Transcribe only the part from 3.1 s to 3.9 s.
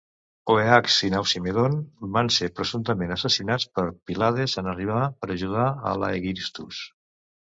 assassinats per